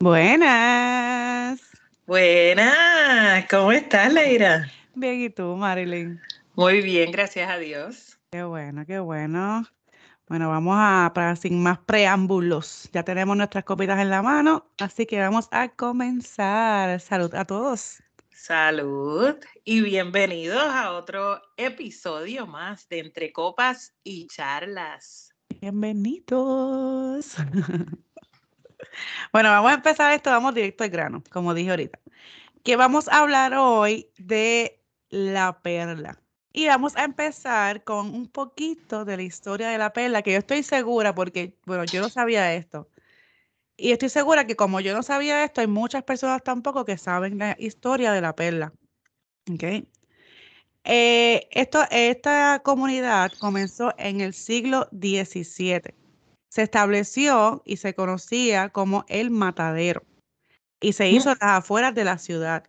[0.00, 1.60] Buenas.
[2.06, 4.68] Buenas, ¿cómo estás, Leira?
[4.96, 6.20] Bien, ¿y tú, Marilyn?
[6.56, 8.18] Muy bien, gracias a Dios.
[8.32, 9.64] Qué bueno, qué bueno.
[10.32, 15.04] Bueno, vamos a, para sin más preámbulos, ya tenemos nuestras copitas en la mano, así
[15.04, 16.98] que vamos a comenzar.
[17.00, 18.02] Salud a todos.
[18.30, 25.34] Salud y bienvenidos a otro episodio más de Entre Copas y Charlas.
[25.60, 27.36] Bienvenidos.
[29.32, 31.98] Bueno, vamos a empezar esto, vamos directo al grano, como dije ahorita.
[32.62, 36.21] Que vamos a hablar hoy de la perla.
[36.52, 40.38] Y vamos a empezar con un poquito de la historia de la perla, que yo
[40.38, 42.88] estoy segura, porque, bueno, yo no sabía esto.
[43.76, 47.38] Y estoy segura que como yo no sabía esto, hay muchas personas tampoco que saben
[47.38, 48.72] la historia de la perla.
[49.52, 49.64] ¿Ok?
[50.84, 56.02] Eh, esto, esta comunidad comenzó en el siglo XVII
[56.52, 60.02] se estableció y se conocía como el matadero
[60.82, 62.64] y se hizo a las afueras de la ciudad.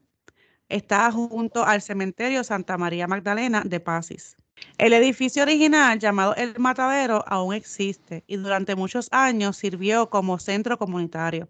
[0.70, 4.36] Está junto al cementerio Santa María Magdalena de Pasis.
[4.78, 10.78] El edificio original llamado El Matadero aún existe y durante muchos años sirvió como centro
[10.78, 11.50] comunitario.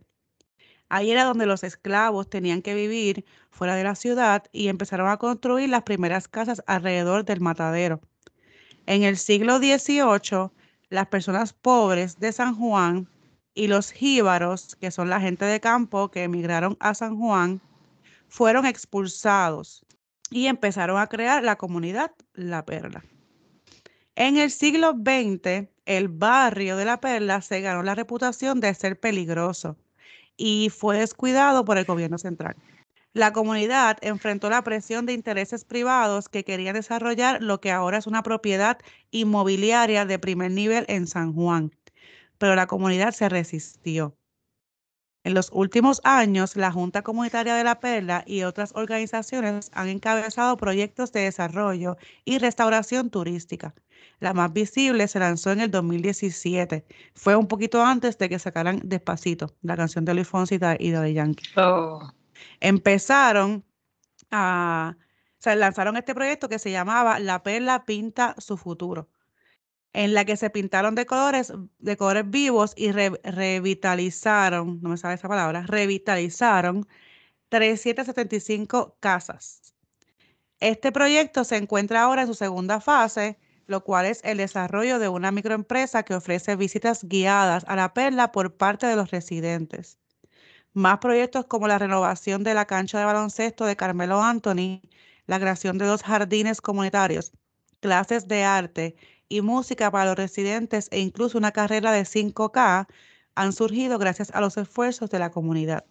[0.89, 5.17] Ahí era donde los esclavos tenían que vivir fuera de la ciudad y empezaron a
[5.17, 8.02] construir las primeras casas alrededor del matadero.
[8.86, 10.52] En el siglo XVIII,
[10.89, 13.08] las personas pobres de San Juan
[13.56, 17.61] y los jíbaros, que son la gente de campo que emigraron a San Juan,
[18.34, 19.86] fueron expulsados
[20.31, 23.06] y empezaron a crear la comunidad La Perla.
[24.16, 29.00] En el siglo XX, el barrio de La Perla se ganó la reputación de ser
[29.00, 29.78] peligroso
[30.36, 32.56] y fue descuidado por el gobierno central.
[33.14, 38.07] La comunidad enfrentó la presión de intereses privados que querían desarrollar lo que ahora es
[38.07, 38.80] una propiedad
[39.12, 41.69] inmobiliaria de primer nivel en San Juan,
[42.40, 44.18] pero la comunidad se resistió.
[45.23, 50.57] En los últimos años, la Junta Comunitaria de la Perla y otras organizaciones han encabezado
[50.57, 53.73] proyectos de desarrollo y restauración turística.
[54.19, 56.85] La más visible se lanzó en el 2017.
[57.13, 61.13] Fue un poquito antes de que sacaran Despacito, la canción de Luis Fonsi y de
[61.13, 61.45] Yankee.
[61.56, 62.12] Oh
[62.59, 63.66] empezaron
[64.31, 64.95] a,
[65.45, 69.09] o lanzaron este proyecto que se llamaba La Perla Pinta Su Futuro,
[69.94, 75.14] en la que se pintaron de colores, de colores vivos y revitalizaron, no me sabe
[75.14, 76.88] esa palabra, revitalizaron
[77.50, 79.76] 375 casas.
[80.59, 83.38] Este proyecto se encuentra ahora en su segunda fase,
[83.68, 88.31] lo cual es el desarrollo de una microempresa que ofrece visitas guiadas a la perla
[88.31, 90.00] por parte de los residentes.
[90.74, 94.81] Más proyectos como la renovación de la cancha de baloncesto de Carmelo Anthony,
[95.28, 97.31] la creación de dos jardines comunitarios,
[97.80, 98.96] clases de arte
[99.33, 102.88] y música para los residentes e incluso una carrera de 5K
[103.35, 105.85] han surgido gracias a los esfuerzos de la comunidad.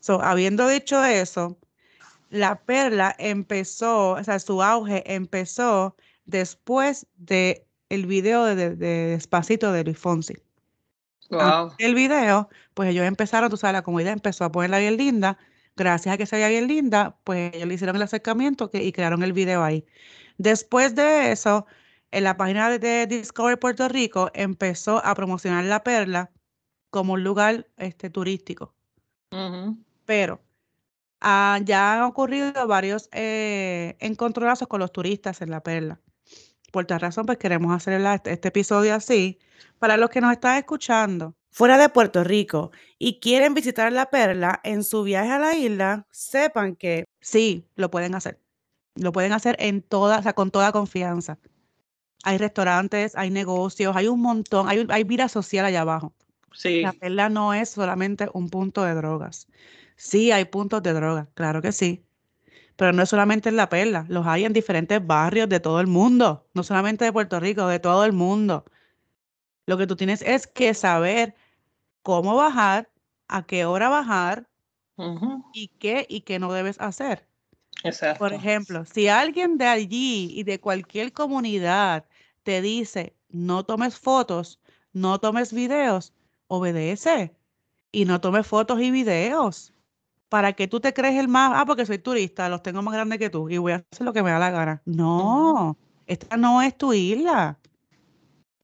[0.00, 1.58] So, habiendo dicho eso,
[2.30, 9.84] la perla empezó, o sea, su auge empezó después del el video de, Despacito de
[9.84, 10.34] Luis Fonsi.
[11.78, 15.38] El video, pues ellos empezaron, tú sabes, la comunidad empezó a ponerla bien linda.
[15.76, 19.22] Gracias a que se veía bien linda, pues ellos le hicieron el acercamiento y crearon
[19.22, 19.84] el video ahí.
[20.38, 21.66] Después de eso,
[22.10, 26.30] en la página de Discovery Puerto Rico empezó a promocionar La Perla
[26.90, 28.74] como un lugar este, turístico.
[30.06, 30.40] Pero
[31.20, 36.00] ah, ya han ocurrido varios eh, encontronazos con los turistas en La Perla.
[36.72, 39.38] Por tal razón, pues queremos hacer este, este episodio así.
[39.78, 44.60] Para los que nos están escuchando fuera de Puerto Rico y quieren visitar La Perla
[44.64, 48.40] en su viaje a la isla, sepan que sí, lo pueden hacer.
[48.98, 51.38] Lo pueden hacer en toda, o sea, con toda confianza.
[52.24, 56.14] Hay restaurantes, hay negocios, hay un montón, hay, hay vida social allá abajo.
[56.52, 56.82] Sí.
[56.82, 59.46] La Perla no es solamente un punto de drogas.
[59.96, 62.04] Sí, hay puntos de drogas, claro que sí
[62.78, 65.88] pero no es solamente en La Perla, los hay en diferentes barrios de todo el
[65.88, 68.66] mundo, no solamente de Puerto Rico, de todo el mundo.
[69.66, 71.34] Lo que tú tienes es que saber
[72.02, 72.88] cómo bajar,
[73.26, 74.48] a qué hora bajar
[75.52, 77.26] y qué y qué no debes hacer.
[77.84, 78.18] Exacto.
[78.18, 82.04] Por ejemplo, si alguien de allí y de cualquier comunidad
[82.42, 84.60] te dice no tomes fotos,
[84.92, 86.14] no tomes videos,
[86.46, 87.34] obedece
[87.92, 89.72] y no tomes fotos y videos
[90.28, 93.18] para que tú te crees el más, ah, porque soy turista, los tengo más grandes
[93.18, 94.82] que tú y voy a hacer lo que me da la gana.
[94.84, 95.76] No,
[96.06, 97.58] esta no es tu isla.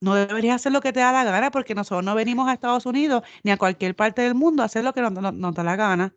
[0.00, 2.84] no deberías hacer lo que te da la gana porque nosotros no venimos a Estados
[2.84, 5.76] Unidos ni a cualquier parte del mundo a hacer lo que nos, nos, da la
[5.76, 6.14] gana.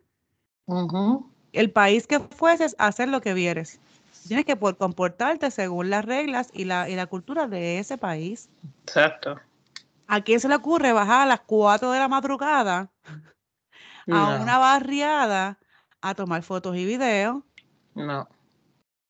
[1.53, 3.79] El país que fueses, hacer lo que vieres.
[4.27, 8.49] Tienes que poder comportarte según las reglas y la, y la cultura de ese país.
[8.83, 9.39] Exacto.
[10.07, 12.91] ¿A quién se le ocurre bajar a las 4 de la madrugada
[14.09, 15.59] a una barriada
[16.01, 17.43] a tomar fotos y videos?
[17.93, 18.27] No.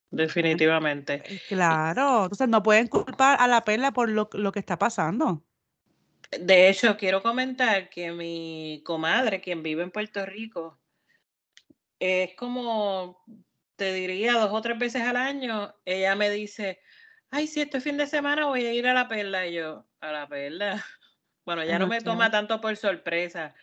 [0.10, 1.22] Definitivamente.
[1.26, 5.44] Eh, claro, entonces no pueden culpar a la perla por lo, que está pasando.
[6.32, 10.80] De hecho, quiero comentar que mi comadre, quien vive en Puerto Rico,
[12.00, 13.24] es como,
[13.76, 16.80] te diría, dos o tres veces al año, ella me dice,
[17.30, 19.48] ay, si este fin de semana voy a ir a la perla.
[19.48, 20.84] Y yo, a la perla.
[21.46, 23.56] Bueno, ya no me toma tanto por sorpresa,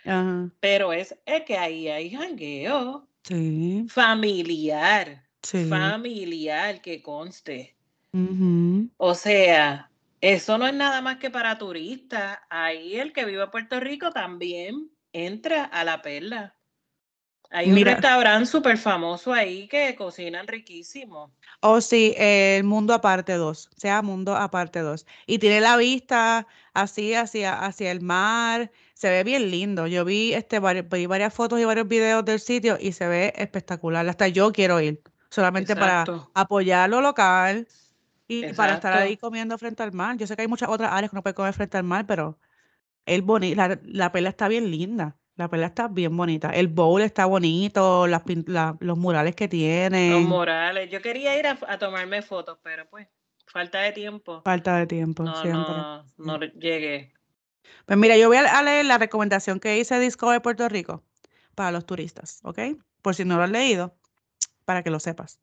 [0.59, 3.85] pero es, es que ahí hay jangueo sí.
[3.91, 5.23] familiar
[5.69, 7.77] familiar que conste.
[8.97, 9.91] O sea,
[10.21, 12.39] eso no es nada más que para turistas.
[12.49, 16.57] Ahí el que vive en Puerto Rico también entra a la perla.
[17.55, 21.31] Hay un restaurante súper famoso ahí que cocinan riquísimo.
[21.61, 25.07] Oh, sí, el Mundo Aparte 2, sea Mundo Aparte 2.
[25.29, 29.87] Y tiene la vista así hacia, hacia el mar, se ve bien lindo.
[29.87, 34.09] Yo vi, este, vi varias fotos y varios videos del sitio y se ve espectacular.
[34.09, 36.05] Hasta yo quiero ir solamente para
[36.35, 37.69] apoyar lo local
[38.27, 40.17] y para estar ahí comiendo frente al mar.
[40.17, 42.37] Yo sé que hay muchas otras áreas que no puede comer frente al mar, pero
[43.07, 43.25] el
[43.57, 45.17] la, la pela está bien linda.
[45.37, 46.51] La pela está bien bonita.
[46.51, 48.23] El bowl está bonito, las,
[48.81, 50.11] los murales que tiene.
[50.11, 50.91] Los murales.
[50.91, 53.09] Yo quería ir a, tomarme fotos, pero pues,
[53.47, 54.43] falta de tiempo.
[54.43, 55.75] Falta de tiempo, no, siempre.
[55.75, 57.13] No, no llegué.
[57.87, 61.03] Pues mira, yo voy a leer la recomendación que hice Disco de Puerto Rico
[61.55, 62.59] para los turistas, ¿ok?
[63.03, 63.97] Por si no lo han leído
[64.65, 65.41] para que lo sepas.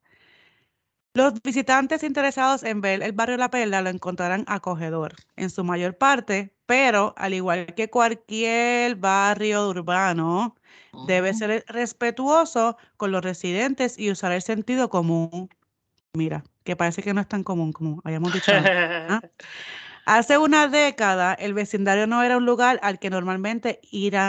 [1.13, 5.97] Los visitantes interesados en ver el barrio La Perla lo encontrarán acogedor en su mayor
[5.97, 10.55] parte, pero al igual que cualquier barrio urbano,
[11.05, 15.49] debe ser respetuoso con los residentes y usar el sentido común.
[16.13, 18.53] Mira, que parece que no es tan común como habíamos dicho.
[18.55, 19.19] ¿ah?
[20.05, 23.81] Hace una década, el vecindario no era un lugar al que normalmente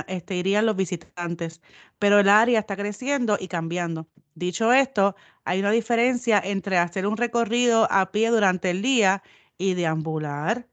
[0.09, 1.61] este, irían los visitantes,
[2.01, 4.09] pero el área está creciendo y cambiando.
[4.35, 9.23] Dicho esto, hay una diferencia entre hacer un recorrido a pie durante el día
[9.59, 10.67] y deambular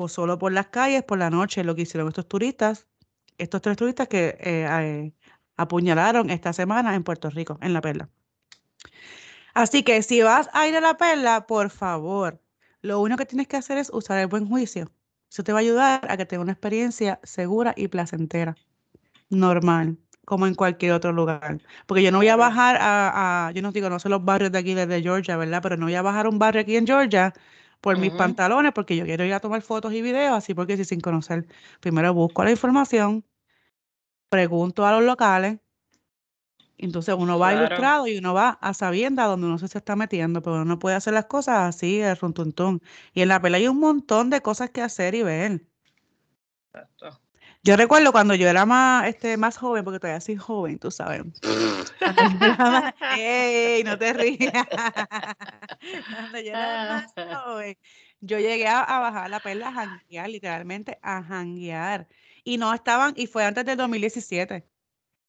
[0.00, 2.86] pues solo por las calles por la noche, lo que hicieron estos turistas,
[3.36, 5.12] estos tres turistas que eh, eh,
[5.58, 8.08] apuñalaron esta semana en Puerto Rico, en La Perla.
[9.52, 12.40] Así que si vas a ir a La Perla, por favor,
[12.80, 14.90] lo único que tienes que hacer es usar el buen juicio.
[15.30, 18.56] Eso te va a ayudar a que tengas una experiencia segura y placentera,
[19.28, 21.60] normal, como en cualquier otro lugar.
[21.84, 24.60] Porque yo no voy a bajar a, yo no digo, no sé los barrios de
[24.60, 25.60] aquí desde Georgia, ¿verdad?
[25.62, 27.34] Pero no voy a bajar a un barrio aquí en Georgia
[27.80, 30.84] por mis pantalones, porque yo quiero ir a tomar fotos y videos, así porque si
[30.84, 31.46] sin conocer,
[31.80, 33.24] primero busco la información,
[34.28, 35.58] pregunto a los locales,
[36.78, 40.56] entonces uno va ilustrado y uno va a sabienda donde uno se está metiendo, pero
[40.56, 42.80] uno no puede hacer las cosas así, de runtuntún.
[43.12, 45.66] Y en la pela hay un montón de cosas que hacer y ver.
[46.72, 47.19] Exacto.
[47.62, 51.24] Yo recuerdo cuando yo era más, este, más joven, porque todavía soy joven, tú sabes.
[53.18, 53.84] ¡Ey!
[53.84, 54.66] No te rías.
[56.10, 57.76] cuando yo era más joven,
[58.20, 62.08] yo llegué a, bajar la perla a janguear, literalmente a janguear.
[62.44, 64.66] Y no estaban, y fue antes del 2017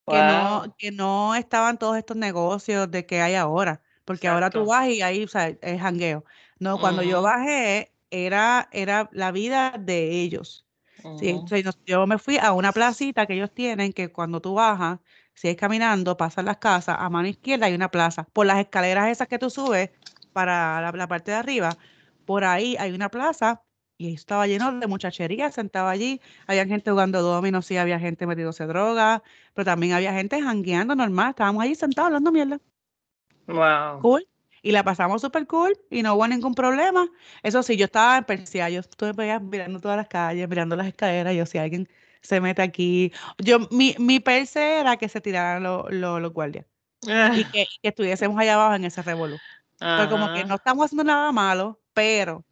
[0.08, 4.66] que, no, que no estaban todos estos negocios de que hay ahora, porque ahora tú
[4.66, 6.24] vas y ahí o sea, es jangueo.
[6.60, 10.66] No, cuando yo bajé era, era la vida de ellos.
[11.86, 15.00] Yo me fui a una placita que ellos tienen que cuando tú bajas,
[15.34, 18.28] si es caminando, pasas las casas, a mano izquierda hay una plaza.
[18.34, 19.92] Por las escaleras esas que tú subes
[20.34, 21.78] para la, la parte de arriba,
[22.26, 23.64] por ahí hay una plaza
[23.98, 28.66] y estaba lleno de muchachería, sentaba allí, había gente jugando domino, sí, había gente metiéndose
[28.66, 29.22] droga,
[29.54, 32.60] pero también había gente jangueando normal, estábamos allí sentados hablando mierda.
[33.48, 34.02] Wow.
[34.02, 34.31] Cool.
[34.62, 37.10] Y la pasamos súper cool y no hubo ningún problema.
[37.44, 41.36] Eso sí, yo estaba en Persia, yo estuve mirando todas las calles, mirando las escaleras,
[41.36, 41.90] yo si alguien
[42.22, 43.12] se mete aquí.
[43.40, 46.66] Yo, mi, mi perse era que se tiraran los guardias
[47.04, 49.38] y que, estuviésemos allá abajo en ese revolú.
[49.80, 52.46] Pero como que no estamos haciendo nada malo, pero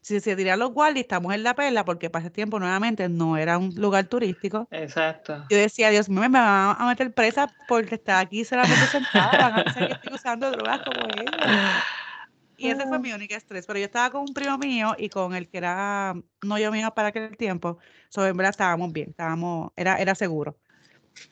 [0.00, 3.36] si se tiran los guardias, estamos en la perla, porque para ese tiempo nuevamente no
[3.36, 4.68] era un lugar turístico.
[4.70, 5.44] Exacto.
[5.48, 9.52] Yo decía, Dios mío, me van a meter presa porque está aquí solamente sentada, van
[9.52, 11.82] a pensar que estoy usando drogas como ella.
[12.56, 13.66] Y ese fue mi único estrés.
[13.66, 16.92] Pero yo estaba con un primo mío y con el que era no yo mío
[16.94, 17.78] para aquel tiempo.
[18.08, 20.56] So, en verdad estábamos bien, estábamos, era, era seguro.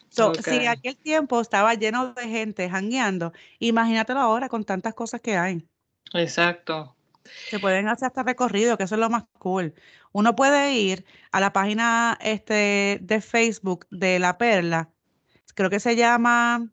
[0.08, 5.36] So, Si aquel tiempo estaba lleno de gente jangueando, imagínatelo ahora con tantas cosas que
[5.36, 5.66] hay.
[6.12, 6.96] Exacto.
[7.24, 9.74] Se pueden hacer hasta recorrido, que eso es lo más cool.
[10.12, 14.90] Uno puede ir a la página este, de Facebook de La Perla,
[15.54, 16.68] creo que se llama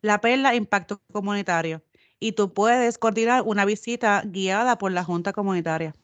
[0.00, 1.82] La Perla Impacto Comunitario,
[2.18, 5.94] y tú puedes coordinar una visita guiada por la Junta Comunitaria.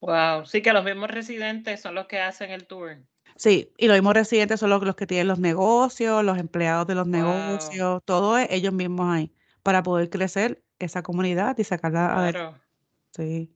[0.00, 2.98] Wow, sí que los mismos residentes son los que hacen el tour.
[3.36, 7.06] Sí, y los mismos residentes son los, que tienen los negocios, los empleados de los
[7.06, 12.61] negocios, todo ellos mismos ahí, para poder crecer esa comunidad y sacarla Claro.
[13.14, 13.54] Sí.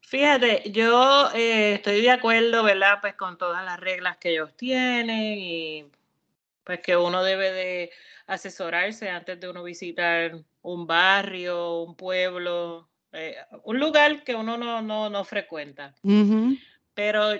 [0.00, 2.98] Fíjate, yo eh, estoy de acuerdo, ¿verdad?
[3.00, 5.86] Pues con todas las reglas que ellos tienen y
[6.64, 7.90] pues que uno debe de
[8.26, 14.82] asesorarse antes de uno visitar un barrio, un pueblo, eh, un lugar que uno no,
[14.82, 15.94] no, no frecuenta.
[16.94, 17.34] Pero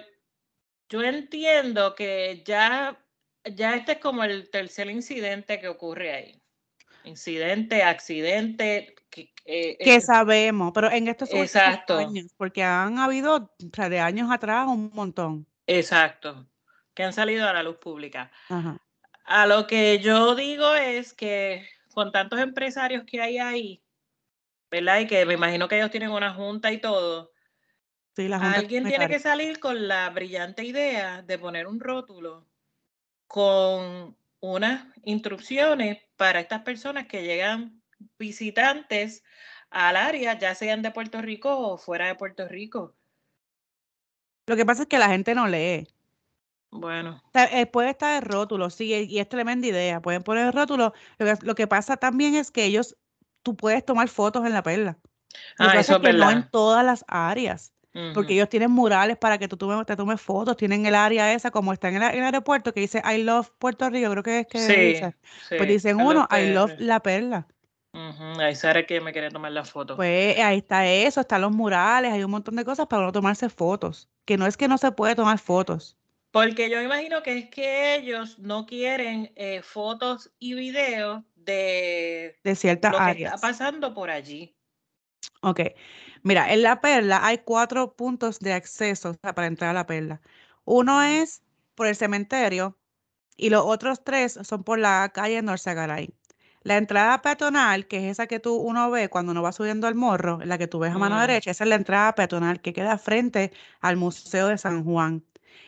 [0.88, 2.98] yo entiendo que ya,
[3.44, 6.41] ya este es como el tercer incidente que ocurre ahí.
[7.04, 11.98] Incidente, accidente, que, eh, que sabemos, pero en estos exacto.
[11.98, 15.46] años, porque han habido, o sea, de años atrás un montón.
[15.66, 16.46] Exacto,
[16.94, 18.30] que han salido a la luz pública.
[19.24, 23.82] A lo que yo digo es que con tantos empresarios que hay ahí,
[24.70, 25.00] ¿verdad?
[25.00, 27.32] Y que me imagino que ellos tienen una junta y todo,
[28.16, 32.46] Alguien tiene que salir con la brillante idea de poner un rótulo
[33.26, 37.82] con unas instrucciones para estas personas que llegan
[38.16, 39.24] visitantes
[39.70, 42.94] al área, ya sean de Puerto Rico o fuera de Puerto Rico.
[44.46, 45.88] Lo que pasa es que la gente no lee.
[46.70, 47.20] Bueno.
[47.34, 50.00] Eh, puede estar el rótulo, sí, y es tremenda idea.
[50.00, 50.92] Pueden poner el rótulo.
[51.18, 52.96] Lo que, pasa también es que ellos,
[53.42, 54.98] tú puedes tomar fotos en la perla.
[55.58, 57.72] ah, eso es, No en todas las áreas
[58.14, 61.72] porque ellos tienen murales para que tú te tomes fotos, tienen el área esa, como
[61.72, 65.14] está en el, aeropuerto, que dice I love Puerto Rico, creo que es que dice.
[65.48, 67.46] pues dicen uno, I love La Perla.
[67.92, 69.96] Ahí sabe que me quiere tomar la foto.
[69.96, 73.50] Pues ahí está eso, están los murales, hay un montón de cosas para uno tomarse
[73.50, 75.98] fotos, que no es que no se puede tomar fotos.
[76.30, 82.56] Porque yo imagino que es que ellos no quieren eh, fotos y videos de, de
[82.56, 84.56] ciertas lo que está pasando por allí.
[85.42, 85.60] Ok.
[86.22, 90.20] Mira, en la perla hay cuatro puntos de acceso para entrar a la perla.
[90.64, 91.42] Uno es
[91.74, 92.78] por el cementerio
[93.36, 96.14] y los otros tres son por la calle Norzagaray.
[96.62, 99.96] La entrada peatonal, que es esa que tú uno ve cuando uno va subiendo al
[99.96, 102.98] morro, la que tú ves a mano derecha, esa es la entrada peatonal que queda
[102.98, 105.24] frente al Museo de San Juan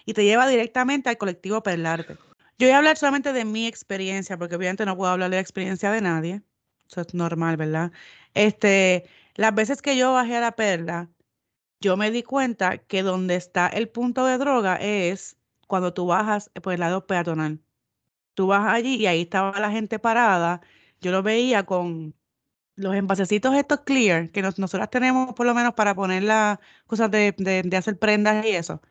[0.06, 2.16] y te lleva directamente al colectivo Perlarte.
[2.58, 5.40] Yo voy a hablar solamente de mi experiencia, porque obviamente no puedo hablar de la
[5.40, 6.42] experiencia de nadie.
[6.88, 7.90] Eso es normal, ¿verdad?
[8.34, 11.11] Este, las veces que yo bajé a la perla,
[11.81, 15.37] yo me di cuenta que donde está el punto de droga es
[15.67, 17.61] cuando tú bajas por el lado peatonal.
[18.35, 20.61] Tú vas allí y ahí estaba la gente parada.
[21.00, 22.14] Yo lo veía con
[22.76, 27.35] los envasecitos estos clear, que nosotros tenemos por lo menos para poner las cosas de,
[27.76, 28.83] hacer prendas y eso,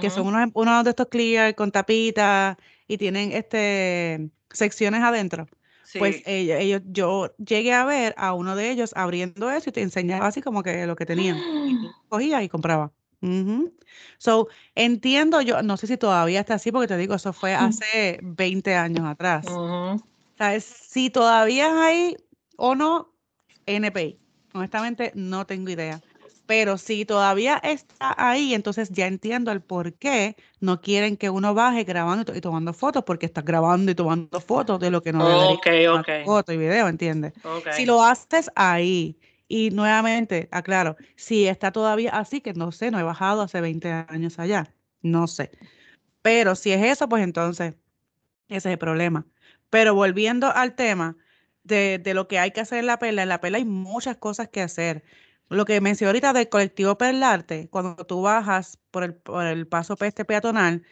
[0.00, 5.46] que son unos, unos de estos clear con tapitas y tienen este secciones adentro.
[5.98, 10.26] Pues ellos, yo llegué a ver a uno de ellos abriendo eso y te enseñaba
[10.26, 11.36] así como que lo que tenían.
[11.36, 11.76] Y
[12.08, 12.92] cogía y compraba.
[14.18, 18.18] So, entiendo yo, no sé si todavía está así, porque te digo, eso fue hace
[18.22, 19.46] 20 años atrás.
[20.36, 20.64] ¿Sabes?
[20.64, 22.16] Si todavía hay
[22.56, 23.14] o no,
[23.66, 24.20] NPI.
[24.52, 26.00] Honestamente, no tengo idea.
[26.46, 31.54] Pero si todavía está ahí, entonces ya entiendo el por qué no quieren que uno
[31.54, 35.26] baje grabando y, tomando fotos, porque estás grabando y tomando fotos de lo que no
[35.26, 37.32] debería okay, foto y video, ¿entiendes?
[37.72, 42.98] Si lo haces ahí, y nuevamente, aclaro, si está todavía así, que no sé, no
[42.98, 45.50] he bajado hace 20 años allá, no sé.
[46.22, 47.74] Pero si es eso, pues entonces,
[48.48, 49.26] ese es el problema.
[49.70, 51.16] Pero volviendo al tema
[51.62, 54.16] de, de lo que hay que hacer en la pela, en la pela hay muchas
[54.16, 55.04] cosas que hacer
[55.48, 59.96] lo que mencioné ahorita del colectivo Perlarte, cuando tú bajas por el, por el paso
[59.96, 60.82] peste peatonal,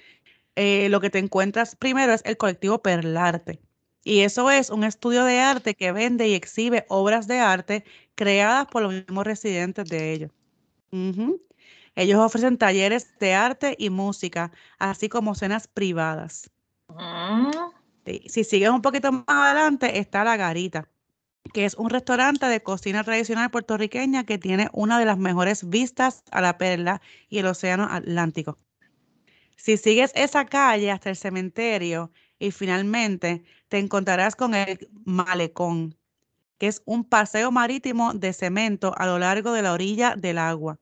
[0.56, 3.60] eh, lo que te encuentras primero es el colectivo Perlarte.
[4.04, 8.66] Y eso es un estudio de arte que vende y exhibe obras de arte creadas
[8.66, 10.30] por los mismos residentes de ellos.
[11.94, 16.50] Ellos ofrecen talleres de arte y música, así como cenas privadas.
[16.88, 17.70] Ah.
[18.26, 20.91] Si sigues un poquito más adelante, está la garita
[21.52, 26.24] que es un restaurante de cocina tradicional puertorriqueña que tiene una de las mejores vistas
[26.30, 28.58] a la perla y el océano Atlántico.
[29.56, 35.96] Si sigues esa calle hasta el cementerio y finalmente te encontrarás con el malecón,
[36.58, 40.78] que es un paseo marítimo de cemento a lo largo de la orilla del agua.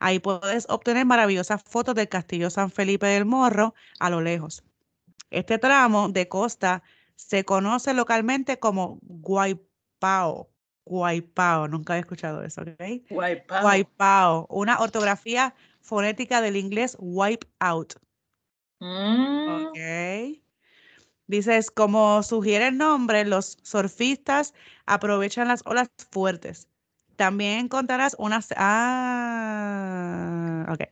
[0.00, 4.62] Ahí puedes obtener maravillosas fotos del castillo San Felipe del Morro a lo lejos.
[5.30, 6.82] Este tramo de costa
[7.16, 9.60] se conoce localmente como Guay
[9.98, 10.50] Pao
[10.84, 11.68] Guaypao.
[11.68, 12.80] Nunca había escuchado eso, ¿ok?
[13.62, 14.46] Guaypao.
[14.48, 17.94] Una ortografía fonética del inglés wipe out.
[18.80, 19.76] Mm, Ok.
[21.26, 24.54] Dices, como sugiere el nombre, los surfistas
[24.86, 26.68] aprovechan las olas fuertes.
[27.16, 28.48] También encontrarás unas...
[28.56, 29.84] Ah,
[30.72, 30.84] ok.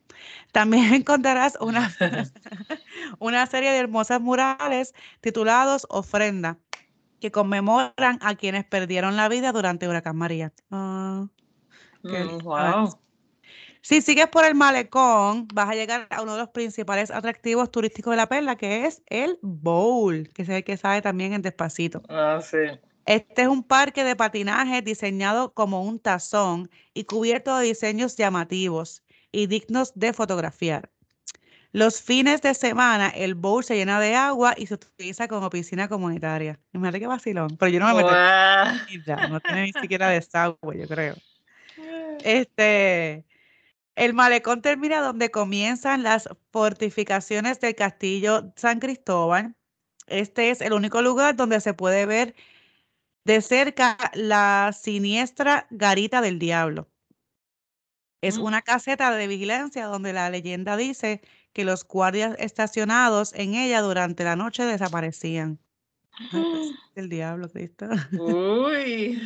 [0.52, 1.90] También encontrarás una,
[3.18, 6.58] una serie de hermosas murales titulados Ofrenda,
[7.20, 10.52] que conmemoran a quienes perdieron la vida durante Huracán María.
[10.70, 12.98] Qué mm, wow.
[13.82, 18.12] Si sigues por el malecón, vas a llegar a uno de los principales atractivos turísticos
[18.12, 22.02] de la perla, que es el Bowl, que es el que sale también en Despacito.
[22.08, 22.58] Ah, sí.
[23.06, 29.04] Este es un parque de patinaje diseñado como un tazón y cubierto de diseños llamativos
[29.30, 30.90] y dignos de fotografiar.
[31.72, 35.88] Los fines de semana, el bowl se llena de agua y se utiliza como piscina
[35.88, 36.60] comunitaria.
[36.72, 39.28] Imagínate qué vacilón, pero yo no me meto Guau.
[39.30, 41.16] no tiene ni siquiera desagüe, yo creo.
[42.24, 43.26] Este,
[43.96, 49.54] el malecón termina donde comienzan las fortificaciones del castillo San Cristóbal.
[50.06, 52.34] Este es el único lugar donde se puede ver
[53.24, 56.88] de cerca la siniestra garita del diablo.
[58.22, 58.42] Es Mm.
[58.44, 61.20] una caseta de vigilancia donde la leyenda dice
[61.56, 65.58] que los guardias estacionados en ella durante la noche desaparecían.
[66.30, 66.44] Pues,
[66.94, 67.86] el diablo, Cristo.
[68.20, 69.18] Uy.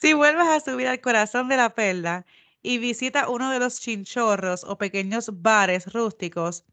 [0.00, 2.24] Si vuelves a subir al corazón de la perla
[2.62, 6.64] y visita uno de los chinchorros o pequeños bares rústicos,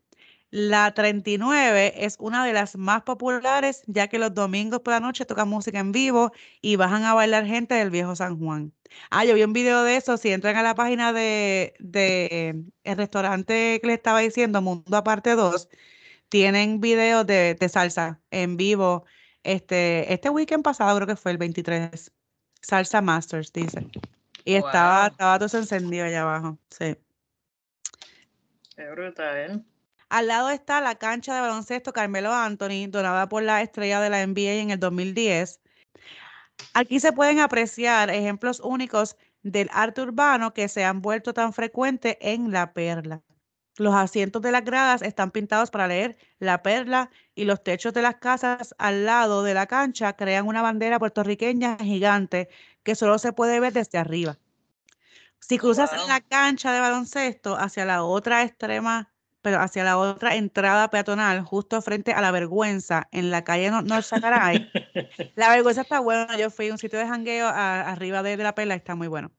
[0.54, 5.26] la 39 es una de las más populares ya que los domingos por la noche
[5.26, 6.32] tocan música en vivo
[6.62, 8.72] y bajan a bailar gente del viejo San Juan.
[9.10, 12.98] Ah, yo vi un video de eso, si entran a la página de, de el
[12.98, 15.70] restaurante que les estaba diciendo, Mundo Aparte 2,
[16.30, 19.06] tienen videos de, de salsa en vivo.
[19.44, 22.12] Este, este weekend pasado creo que fue el 23.
[22.62, 23.88] Salsa Masters, dice.
[24.46, 25.12] Y estaba, Wow.
[25.14, 26.60] estaba todo encendido allá abajo.
[26.70, 26.96] Sí.
[28.76, 29.66] Qué brutal.
[30.14, 34.22] Al lado está la cancha de baloncesto Carmelo Anthony, donada por la estrella de la
[34.22, 35.60] NBA en el 2010.
[36.76, 42.16] Aquí se pueden apreciar ejemplos únicos del arte urbano que se han vuelto tan frecuentes
[42.22, 43.24] en La Perla.
[43.78, 48.04] Los asientos de las gradas están pintados para leer La Perla y los techos de
[48.04, 52.50] las casas al lado de la cancha crean una bandera puertorriqueña gigante
[52.84, 54.38] que solo se puede ver desde arriba.
[55.40, 56.08] Si cruzas Wow.
[56.08, 59.13] la cancha de baloncesto hacia la otra extrema,
[59.44, 63.84] pero hacia la otra entrada peatonal, justo frente a la vergüenza en la calle Nor-
[63.84, 64.72] North Sacaray,
[65.36, 66.36] la vergüenza está buena.
[66.38, 68.96] Yo fui a un sitio de jangueo a- arriba de, de la perla, y está
[68.96, 69.32] muy bueno.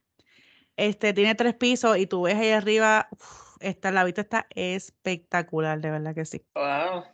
[0.76, 5.80] Este tiene tres pisos y tú ves ahí arriba, uf, está, la vista está espectacular,
[5.80, 6.44] de verdad que sí.
[6.54, 7.04] Wow.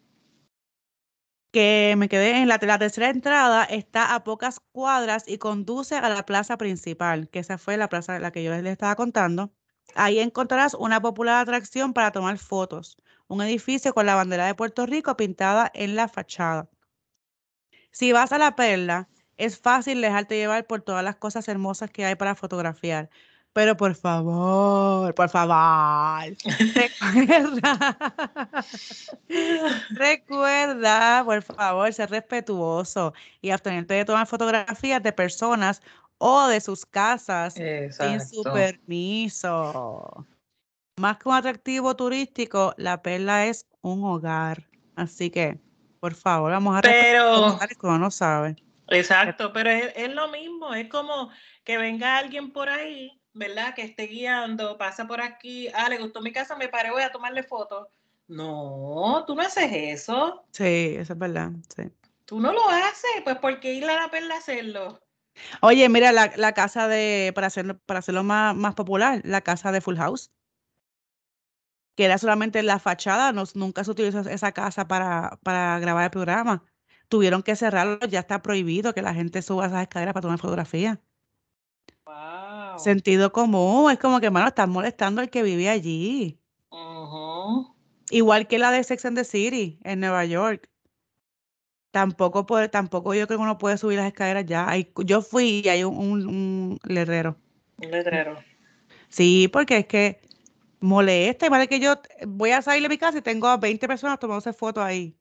[1.53, 6.09] Que me quedé en la, la tercera entrada, está a pocas cuadras y conduce a
[6.09, 9.53] la plaza principal, que esa fue la plaza de la que yo les estaba contando.
[9.94, 12.96] Ahí encontrarás una popular atracción para tomar fotos,
[13.29, 16.68] un edificio con la bandera de Puerto Rico pintada en la fachada.
[17.92, 22.05] Si vas a la perla, es fácil dejarte llevar por todas las cosas hermosas que
[22.05, 23.11] hay para fotografiar.
[23.53, 26.22] Pero por favor, por favor,
[26.72, 27.96] recuerda,
[29.90, 35.83] recuerda, por favor, ser respetuoso y abstenerte de tomar fotografías de personas
[36.20, 40.26] o de sus casas sin su permiso.
[40.98, 44.68] Más que un atractivo turístico, la perla es un hogar.
[44.96, 45.59] Así que,
[45.98, 48.56] por favor, vamos a Pero, que uno no sabe.
[48.88, 51.30] exacto, pero es, es lo mismo, es como
[51.64, 53.74] que venga alguien por ahí, ¿verdad?
[53.74, 57.12] Que esté guiando, pasa por aquí, ah, le gustó mi casa, me paré, voy a
[57.12, 57.88] tomarle fotos.
[58.28, 61.50] No, tú no haces eso, Sí, eso es verdad.
[61.74, 61.85] sí.
[62.26, 65.00] tú no lo haces, pues ¿por qué ir a la perla a hacerlo?
[65.62, 69.72] Oye, mira la, la casa de, para hacerlo, para hacerlo más, más popular, la casa
[69.72, 70.31] de Full House,
[71.96, 76.11] que era solamente la fachada, no, nunca se utilizó esa casa para, para grabar el
[76.11, 76.64] programa.
[77.09, 80.98] Tuvieron que cerrarlo, ya está prohibido que la gente suba esas escaleras para tomar fotografías.
[82.07, 82.79] Wow.
[82.79, 86.40] Sentido común, es como que, hermano, están molestando al que vive allí.
[88.11, 90.70] Igual que la de Sex and the City en Nueva York.
[91.90, 94.68] Tampoco puede, tampoco yo creo que uno puede subir las escaleras ya.
[94.68, 97.37] Hay- yo fui y hay un, un, un letrero.
[97.79, 98.38] Un letrero.
[99.09, 100.20] Sí, porque es que
[100.81, 101.46] molesta.
[101.46, 104.53] Igual que yo voy a salir de mi casa y tengo a 20 personas tomándose
[104.53, 105.16] fotos ahí.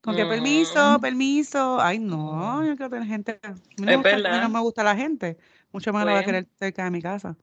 [0.00, 1.80] Con que permiso, permiso.
[1.80, 2.64] Ay, no, Ujú.
[2.64, 3.40] yo quiero tener gente.
[3.44, 4.50] A mí no, Es me gusta, a mí no verdad.
[4.50, 5.38] me gusta la gente.
[5.72, 6.26] Mucho menos la voy a Bueno.
[6.26, 7.36] querer cerca de mi casa.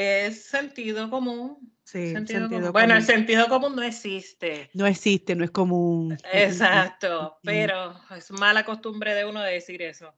[0.00, 1.72] Es sentido común.
[1.82, 2.50] Sí, Sentido común.
[2.50, 3.16] sentido Bueno, el común.
[3.16, 4.70] sentido común no existe.
[4.72, 6.16] No existe, no es común.
[6.32, 10.14] Exacto, pero es mala costumbre de uno decir eso.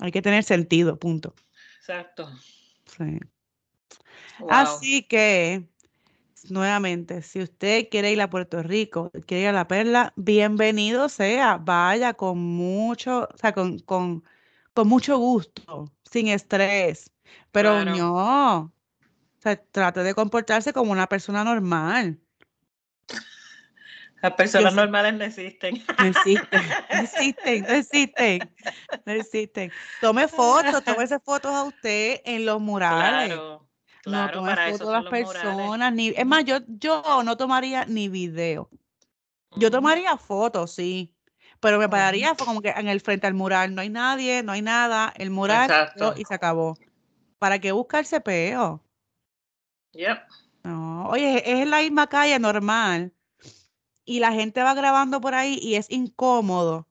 [0.00, 1.34] Hay que tener sentido, punto.
[1.78, 2.28] Exacto.
[2.94, 3.18] Sí.
[4.50, 5.66] Así que,
[6.50, 11.56] nuevamente, si usted quiere ir a Puerto Rico, quiere ir a La Perla, bienvenido sea,
[11.56, 14.24] vaya con mucho, o sea, con, con,
[14.74, 17.10] con mucho gusto, sin estrés,
[17.50, 18.74] pero no,
[19.46, 22.18] sea, trate de comportarse como una persona normal.
[24.22, 25.84] Las personas normales no existen.
[25.98, 26.48] No existen,
[26.90, 28.54] no existen, no existen,
[29.04, 29.72] no existen.
[30.00, 33.28] Tome fotos, tómese fotos a usted en los murales.
[33.28, 33.68] Claro,
[34.02, 38.08] claro, no tome fotos a las personas, ni, es más, yo, yo no tomaría ni
[38.08, 38.70] video.
[39.58, 41.14] Yo tomaría fotos, sí,
[41.60, 44.62] pero me pararía como que en el frente al mural no hay nadie, no hay
[44.62, 45.70] nada, el mural
[46.16, 46.76] y se acabó.
[47.38, 48.82] ¿Para qué buscarse peo?
[49.96, 50.18] Yep.
[50.64, 53.12] No, oye, es la misma calle normal
[54.04, 56.86] y la gente va grabando por ahí y es incómodo.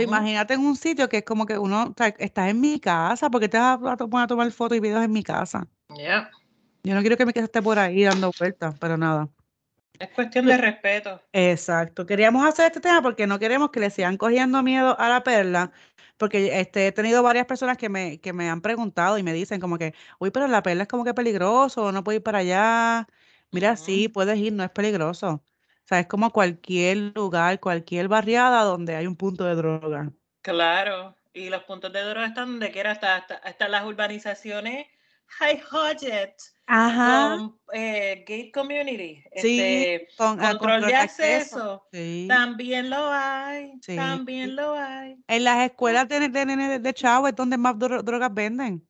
[0.00, 3.48] imagínate en un sitio que es como que uno, o estás en mi casa, porque
[3.48, 5.66] te vas a, poner a tomar fotos y videos en mi casa?
[6.84, 9.28] Yo no quiero que mi casa esté por ahí dando vueltas, pero nada.
[9.98, 11.20] Es cuestión de respeto.
[11.32, 12.06] Exacto.
[12.06, 15.72] Queríamos hacer este tema porque no queremos que le sigan cogiendo miedo a la perla,
[16.18, 19.60] porque este, he tenido varias personas que me, que me han preguntado y me dicen
[19.60, 23.08] como que, uy, pero la perla es como que peligroso, no puedo ir para allá.
[23.50, 25.30] Mira, sí, puedes ir, no es peligroso.
[25.30, 30.12] O sea, es como cualquier lugar, cualquier barriada donde hay un punto de droga.
[30.42, 34.86] Claro, y los puntos de droga están donde quiera, hasta, hasta, las urbanizaciones
[35.28, 36.34] High Hodget,
[36.66, 41.86] con eh, Gate Community, sí, este, con, ah, control de acceso,
[42.26, 45.16] también lo hay, también lo hay.
[45.28, 48.86] En las escuelas de, de, de, Chavo es donde más drogas venden.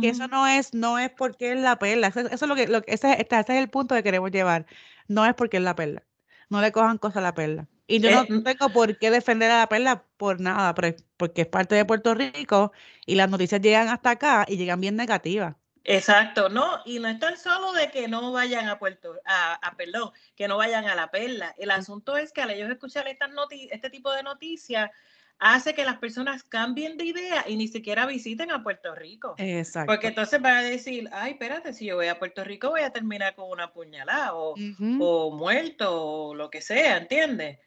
[0.00, 2.78] Que eso no es, no es porque es la perla, eso, es lo que, lo,
[2.86, 4.66] ese, ese es el punto que queremos llevar.
[5.08, 6.02] No es porque es la perla.
[6.48, 7.68] No le cojan cosas a la perla.
[7.86, 11.46] Y yo no eh, tengo por qué defender a la perla por nada, porque es
[11.46, 12.72] parte de Puerto Rico
[13.04, 15.56] y las noticias llegan hasta acá y llegan bien negativas.
[15.86, 19.76] Exacto, no, y no es tan solo de que no vayan a Puerto, a, a
[19.76, 21.54] perdón, que no vayan a la perla.
[21.58, 23.30] El asunto es que al ellos escuchar estas
[23.70, 24.90] este tipo de noticias,
[25.38, 29.34] hace que las personas cambien de idea y ni siquiera visiten a Puerto Rico.
[29.36, 29.92] Exacto.
[29.92, 32.90] Porque entonces van a decir, ay, espérate, si yo voy a Puerto Rico voy a
[32.90, 34.54] terminar con una puñalada o,
[35.00, 37.58] o muerto o lo que sea, ¿entiendes?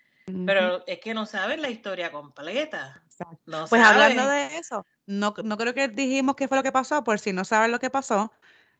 [0.46, 3.04] Pero es que no saben la historia completa.
[3.70, 7.20] pues hablando de eso, no, no creo que dijimos qué fue lo que pasó, por
[7.20, 8.32] si no saben lo que pasó,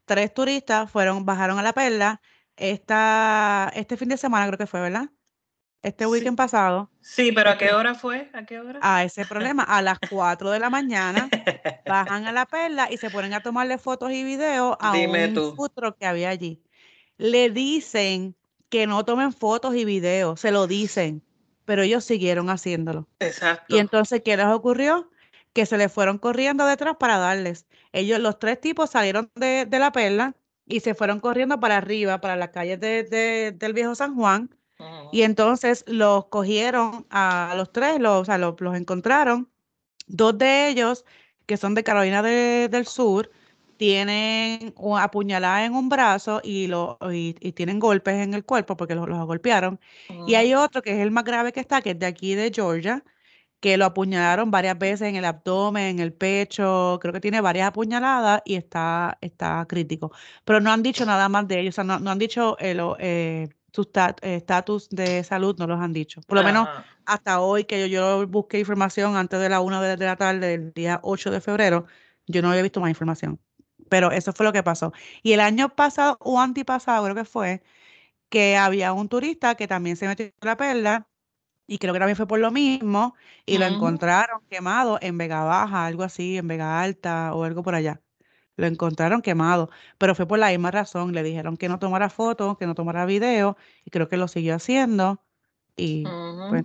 [0.06, 2.22] tres turistas fueron, bajaron a la perla
[2.58, 5.10] esta, este fin de semana creo que fue, ¿verdad?
[5.88, 6.90] este weekend pasado.
[7.02, 8.30] Sí, pero ¿a qué hora fue?
[8.34, 8.80] ¿A qué hora?
[8.82, 11.30] A ese problema, a las 4 de la mañana
[11.86, 15.96] bajan a la perla y se ponen a tomarle fotos y videos a un futuro
[15.96, 16.62] que había allí.
[17.18, 18.36] Le dicen
[18.70, 21.24] que no tomen fotos y videos, se lo dicen,
[21.68, 23.10] pero ellos siguieron haciéndolo.
[23.20, 23.76] Exacto.
[23.76, 25.12] Y entonces, ¿qué les ocurrió?
[25.52, 27.68] Que se les fueron corriendo detrás para darles.
[27.92, 30.34] Ellos, los tres tipos salieron de, la perla
[30.66, 34.50] y se fueron corriendo para arriba, para las calles del viejo San Juan
[35.12, 39.50] y entonces los cogieron a los tres, los, o sea, los, encontraron.
[40.08, 41.04] Dos de ellos,
[41.48, 43.30] que son de Carolina del Sur,
[43.78, 49.08] tienen apuñalada en un brazo y, lo, y, tienen golpes en el cuerpo porque los,
[49.08, 49.80] los golpearon.
[50.28, 52.52] Y hay otro que es el más grave que está, que es de aquí de
[52.54, 53.04] Georgia,
[53.60, 57.68] que lo apuñalaron varias veces en el abdomen, en el pecho, creo que tiene varias
[57.70, 60.12] apuñaladas y está, está crítico.
[60.46, 63.50] Pero no han dicho nada más de ellos, o sea, no, han dicho el, eh,
[63.74, 63.88] su
[64.22, 66.22] estatus de salud no los han dicho.
[66.28, 66.68] Por lo menos
[67.06, 70.74] hasta hoy que yo, yo busqué información antes de la 1 de, la tarde del
[70.74, 71.86] día 8 de febrero,
[72.26, 73.40] yo no había visto más información.
[73.90, 74.94] Pero eso fue lo que pasó.
[75.24, 77.62] Y el año pasado o antipasado creo que fue
[78.30, 81.08] que había un turista que también se metió en la perla
[81.68, 85.86] y creo que también fue por lo mismo y lo encontraron quemado en Vega Baja,
[85.86, 88.02] algo así, en Vega Alta o algo por allá.
[88.56, 91.14] Lo encontraron quemado, pero fue por la misma razón.
[91.14, 94.56] Le dijeron que no tomara fotos, que no tomara video, y creo que lo siguió
[94.56, 95.22] haciendo.
[95.76, 96.06] Y
[96.50, 96.64] pues,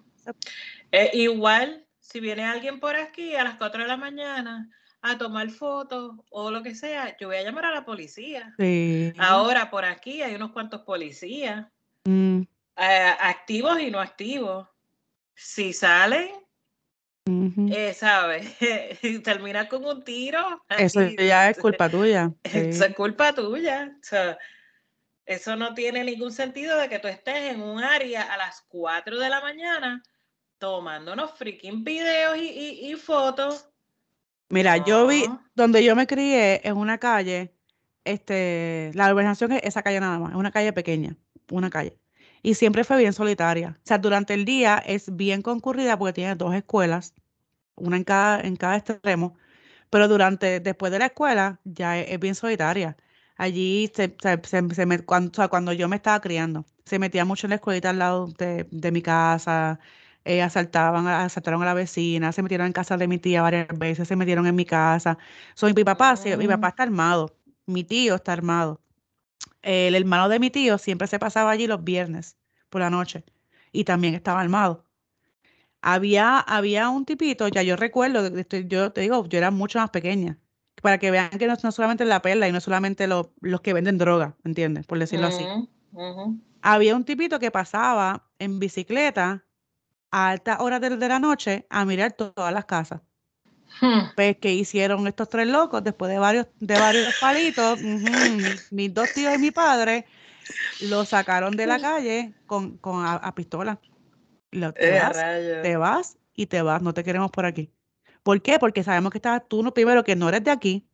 [0.93, 4.71] eh, igual, si viene alguien por aquí a las 4 de la mañana
[5.03, 8.55] a tomar fotos o lo que sea, yo voy a llamar a la policía.
[9.19, 11.67] Ahora por aquí hay unos cuantos policías,
[12.05, 12.41] mm.
[12.77, 14.69] eh, activos y no activos.
[15.35, 16.31] Si salen,
[17.25, 18.57] eh, ¿Sabes?
[19.23, 20.65] Termina con un tiro.
[20.69, 22.33] Eso ya es culpa tuya.
[22.43, 23.97] Eso es culpa tuya.
[25.25, 29.19] eso no tiene ningún sentido de que tú estés en un área a las 4
[29.19, 30.03] de la mañana
[30.59, 33.69] tomándonos freaking videos y, fotos.
[34.53, 37.55] Mira, yo vi donde yo me crié en una calle,
[38.05, 41.17] este, la urbanización es esa calle nada más, es una calle pequeña,
[41.51, 41.99] una calle.
[42.43, 43.79] Y siempre fue bien solitaria.
[43.79, 47.15] O sea, durante el día es bien concurrida porque tiene dos escuelas,
[47.77, 49.37] una en cada, en cada extremo,
[49.91, 52.97] Pero durante, después de la escuela, ya es, bien solitaria.
[53.37, 57.57] Allí, se, se, me, cuando, cuando yo me estaba criando, se metía mucho en la
[57.57, 59.81] escuelita al lado de, de mi casa,
[60.25, 64.07] eh, asaltaban, asaltaron a la vecina, se metieron en casa de mi tía varias veces,
[64.07, 65.19] se metieron en mi casa.
[65.55, 66.71] Soy mi papá, mi papá mm.
[66.71, 68.81] está armado, mi tío está armado.
[69.63, 72.37] El hermano de mi tío siempre se pasaba allí los viernes
[72.69, 73.25] por la noche
[73.73, 74.85] y también estaba armado.
[75.81, 78.29] Había, había un tipito, ya yo recuerdo,
[78.69, 80.39] yo te digo, yo era mucho más pequeña,
[80.81, 83.99] para que vean que no, no solamente la perla y no solamente los que venden
[83.99, 84.87] droga, ¿entiendes?
[84.87, 85.45] Por decirlo así.
[86.61, 89.45] Había un tipito que pasaba en bicicleta
[90.13, 93.01] a altas horas de, la noche a mirar todas las casas.
[93.81, 94.13] Hmm.
[94.15, 97.81] Pues, ¿qué hicieron estos tres locos después de varios, de varios palitos?
[98.71, 100.05] mis, dos tíos y mi padre
[100.83, 103.81] lo sacaron de la calle con, con a, pistola.
[104.51, 105.17] te, vas,
[105.63, 107.73] te, vas, y te vas, no te queremos por aquí.
[108.23, 108.59] ¿Por qué?
[108.59, 110.87] Porque sabemos que estás tú, no, primero, que no eres de aquí.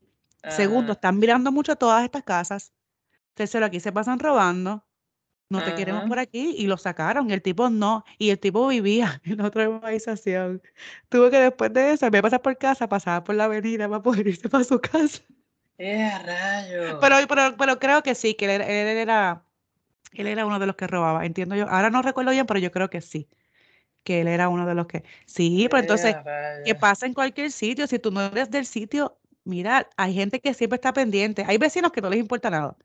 [0.48, 2.72] Segundo, están mirando mucho todas estas casas.
[3.34, 4.84] Tercero, aquí se pasan robando
[5.50, 7.30] no te queremos por aquí y lo sacaron.
[7.30, 10.62] El tipo no, y el tipo vivía en otra urbanización.
[11.08, 14.28] Tuvo que después de eso, me pasar por casa, pasaba por la avenida para poder
[14.28, 15.22] irse para su casa.
[15.78, 16.98] ¡Eh, rayo!
[17.00, 19.42] Pero, pero, pero creo que sí, que él, era,
[20.12, 21.68] él era uno de los que robaba, entiendo yo.
[21.68, 23.28] Ahora no recuerdo bien, pero yo creo que sí.
[24.04, 25.04] Que él era uno de los que.
[25.26, 26.16] Sí, pero entonces,
[26.64, 27.86] ¿qué pasa en cualquier sitio?
[27.86, 31.44] Si tú no eres del sitio, mira, hay gente que siempre está pendiente.
[31.46, 32.76] Hay vecinos que no les importa nada.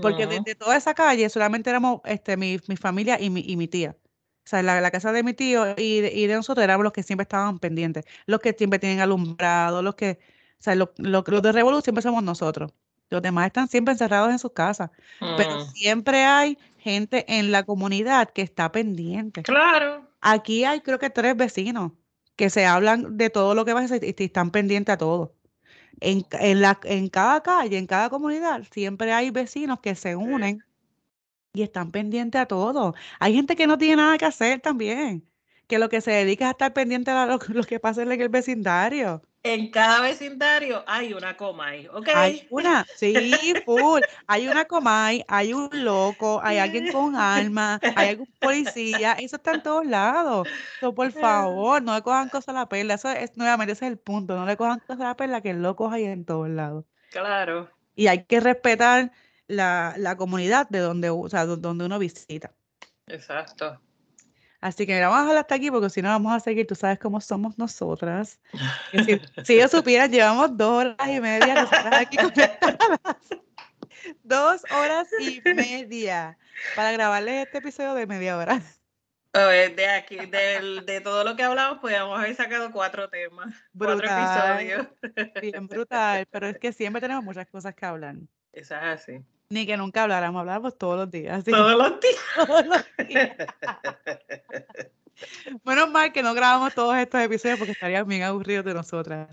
[0.00, 3.68] Porque de, toda esa calle solamente éramos este, mi, mi familia y mi, y mi
[3.68, 3.96] tía.
[4.44, 6.92] O sea, la, la casa de mi tío y de, y de nosotros éramos los
[6.92, 10.18] que siempre estaban pendientes, los que siempre tienen alumbrado, los que,
[10.58, 12.72] o sea, los de Revolución siempre somos nosotros.
[13.10, 14.90] Los demás están siempre encerrados en sus casas.
[15.18, 15.70] Pero mm.
[15.72, 19.42] siempre hay gente en la comunidad que está pendiente.
[19.42, 20.08] Claro.
[20.20, 21.92] Aquí hay creo que tres vecinos
[22.36, 25.34] que se hablan de todo lo que va a ser y están pendientes a todo
[26.00, 30.64] en, en, la, en cada calle, en cada comunidad, siempre hay vecinos que se unen
[31.52, 32.94] y están pendientes a todo.
[33.20, 35.28] Hay gente que no tiene nada que hacer también,
[35.68, 38.10] que lo que se dedica es a estar pendiente a lo, lo que pasa en
[38.10, 42.08] el vecindario en cada vecindario hay una comay, ¿ok?
[42.14, 43.14] Hay una, sí,
[43.64, 44.02] full.
[44.26, 49.52] Hay una comay, hay un loco, hay alguien con alma, hay algún policía, eso está
[49.52, 50.48] en todos lados.
[50.80, 52.94] So, por favor, no le cojan cosas a la perla.
[52.94, 54.36] Eso es, nuevamente, ese es el punto.
[54.36, 56.84] No le cojan cosas a la perla, que el loco hay en todos lados.
[57.10, 57.70] Claro.
[57.94, 59.12] Y hay que respetar
[59.46, 62.52] la, la comunidad de donde, o sea, donde uno visita.
[63.06, 63.80] Exacto.
[64.60, 66.98] Así que vamos a dejar hasta aquí porque si no vamos a seguir, tú sabes
[66.98, 68.40] cómo somos nosotras.
[68.90, 73.16] Si, si, ellos supieran, llevamos dos horas y media nosotras aquí conectadas.
[74.24, 76.38] Dos horas y media
[76.74, 78.60] para grabarles este episodio de media hora.
[79.32, 84.86] de aquí, de, de, todo lo que hablamos, podríamos haber sacado cuatro temas, cuatro episodios.
[85.40, 88.16] Bien brutal, pero es que siempre tenemos muchas cosas que hablar.
[88.52, 89.22] Es así.
[89.50, 91.42] Ni que nunca habláramos, hablamos todos los días.
[91.44, 92.16] Todos los días.
[92.36, 93.36] Todos los días.
[95.64, 99.28] Menos mal que no grabamos todos estos episodios porque estarían bien aburridos de nosotras.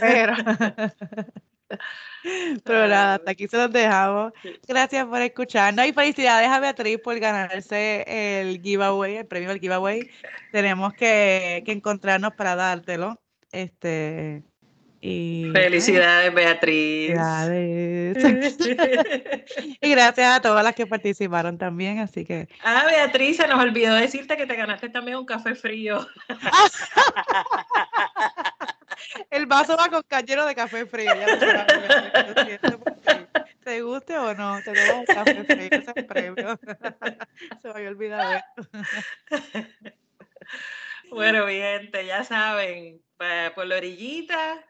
[0.00, 0.34] Pero,
[2.64, 4.32] pero nada, hasta aquí se los dejamos.
[4.68, 10.08] Gracias por escucharnos y felicidades a Beatriz por ganarse el giveaway, el premio del giveaway.
[10.52, 13.20] Tenemos que, que encontrarnos para dártelo.
[13.50, 14.44] Este,
[15.52, 17.10] Felicidades, Beatriz.
[19.82, 22.48] y gracias a todas las que participaron también, así que.
[22.62, 26.08] Ah, Beatriz, se nos olvidó decirte que te ganaste también un café frío.
[29.30, 31.12] El vaso va con cayero de café frío.
[33.62, 34.62] ¿Te guste o no?
[34.62, 36.58] Te tomas un café frío, ese es premio.
[37.60, 38.40] Se me había olvidado
[41.10, 43.02] Bueno, bien, ya saben,
[43.54, 44.64] por la orillita,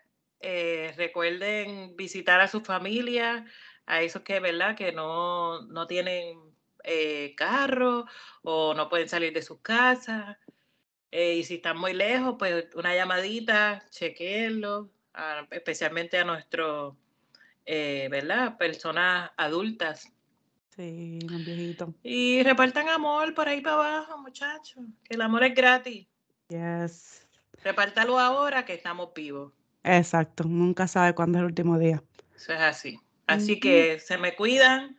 [0.47, 3.47] eh, recuerden visitar a su familia,
[3.87, 4.77] a esos que, ¿verdad?
[4.77, 6.39] Que no, no tienen
[6.85, 8.05] eh, carro
[8.43, 10.37] o no pueden salir de sus casas.
[11.11, 14.91] Eh, y si están muy lejos, pues una llamadita, chequenlo,
[15.51, 16.95] especialmente a nuestros,
[17.65, 18.59] ¿verdad?
[18.59, 20.13] Personas adultas.
[20.77, 21.95] Sí, un viejito.
[22.03, 26.07] Y repartan amor por ahí para abajo, muchachos, que el amor es gratis.
[26.49, 27.27] Yes.
[27.63, 29.53] Repártalo ahora que estamos vivos.
[29.85, 32.03] Exacto, nunca sabe cuándo es el último día.
[32.35, 33.01] Eso es así.
[33.27, 34.99] Así que se me cuidan.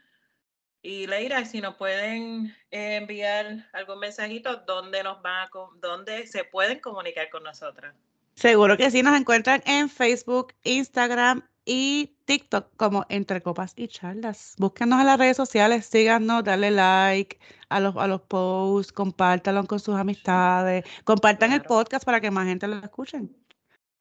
[0.82, 5.50] Y Leira, si nos pueden enviar algún mensajito, ¿dónde nos van a,
[5.82, 7.96] dónde se pueden comunicar con nosotras?
[8.36, 14.54] Seguro que sí, nos encuentran en Facebook, Instagram y TikTok como Entre Copas y Charlas.
[14.58, 19.80] Búsquenos en las redes sociales, síganos, dale like a los, a los posts, compártanlo con
[19.80, 23.36] sus amistades, compartan el podcast para que más gente lo escuchen.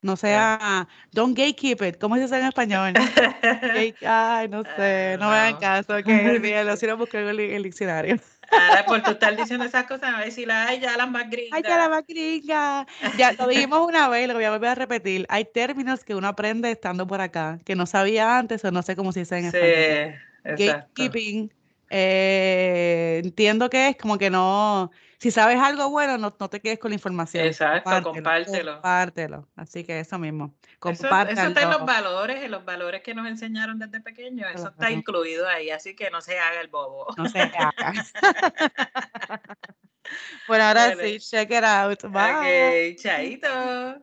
[0.05, 1.99] No sea, don't gatekeep it.
[1.99, 2.93] ¿Cómo se dice en español?
[4.07, 8.21] ay, no sé, no, me hagan caso, que bien, lo quiero buscar en el, diccionario.
[8.51, 11.31] Ahora, por tú estar diciendo esas cosas, me va a decir, ay, ya las más
[11.31, 11.53] gringas.
[11.55, 12.87] Ay, ya las más gringas.
[13.17, 15.25] Ya lo dijimos una vez, lo voy a volver a repetir.
[15.31, 18.97] Hay términos que uno aprende estando por acá, que no sabía antes o no sé
[18.97, 20.21] cómo se dice en español.
[20.59, 21.51] Sí, Gatekeeping,
[21.89, 24.91] eh, entiendo que es como que no,
[25.25, 27.47] si sabes algo bueno, no, no te quedes con la información.
[27.47, 28.75] Exacto, compártelo.
[28.75, 29.49] Compártelo.
[29.57, 30.55] Así que eso mismo.
[30.79, 31.41] Compártelo.
[31.41, 34.51] Eso, está en los valores, en los valores que nos enseñaron desde pequeños.
[34.55, 37.07] Eso está incluido ahí, así que no se haga el bobo.
[37.17, 37.73] No se haga.
[40.47, 42.03] bueno, ahora sí, check it out.
[42.03, 42.93] Bye.
[42.93, 44.03] Ok, chaito.